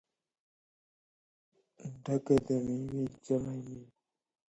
[2.03, 3.79] ډك د ميو جام مي